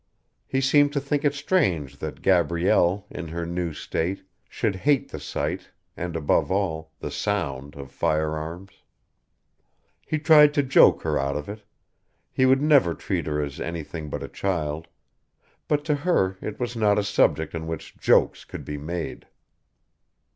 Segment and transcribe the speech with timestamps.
[0.47, 5.19] He seemed to think it strange that Gabrielle, in her new state, should hate the
[5.19, 8.81] sight, and above all, the sound of firearms.
[10.03, 11.61] He tried to joke her out of it
[12.31, 14.87] he would never treat her as anything but a child
[15.67, 19.27] but to her it was not a subject on which jokes could be made.